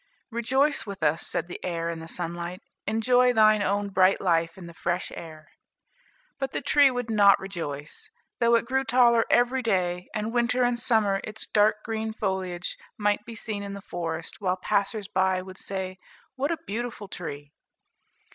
"Rejoice 0.31 0.83
with 0.87 1.03
us," 1.03 1.27
said 1.27 1.47
the 1.47 1.63
air 1.63 1.87
and 1.87 2.01
the 2.01 2.07
sunlight. 2.07 2.59
"Enjoy 2.87 3.33
thine 3.33 3.61
own 3.61 3.89
bright 3.89 4.19
life 4.19 4.57
in 4.57 4.65
the 4.65 4.73
fresh 4.73 5.11
air." 5.11 5.49
But 6.39 6.53
the 6.53 6.61
tree 6.63 6.89
would 6.89 7.11
not 7.11 7.37
rejoice, 7.39 8.09
though 8.39 8.55
it 8.55 8.65
grew 8.65 8.83
taller 8.83 9.25
every 9.29 9.61
day; 9.61 10.07
and, 10.15 10.33
winter 10.33 10.63
and 10.63 10.79
summer, 10.79 11.21
its 11.23 11.45
dark 11.45 11.83
green 11.83 12.13
foliage 12.13 12.79
might 12.97 13.23
be 13.27 13.35
seen 13.35 13.61
in 13.61 13.75
the 13.75 13.79
forest, 13.81 14.37
while 14.41 14.57
passers 14.57 15.07
by 15.07 15.39
would 15.39 15.59
say, 15.59 15.99
"What 16.35 16.49
a 16.49 16.57
beautiful 16.65 17.07
tree!" 17.07 17.51